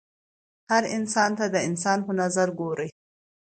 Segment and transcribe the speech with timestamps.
[0.71, 2.85] هر انسان ته د انسان په نظر ګوره